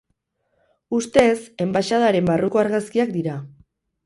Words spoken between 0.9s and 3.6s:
Ustez, enbaxadaren barruko argazkiak dira.